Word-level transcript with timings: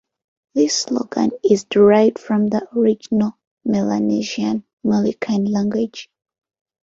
This 0.55 0.75
slogan 0.77 1.29
is 1.47 1.65
derived 1.65 2.17
from 2.17 2.47
the 2.47 2.67
original 2.75 3.37
Melanesian 3.63 4.63
Moluccan 4.83 5.45
language. 5.45 6.09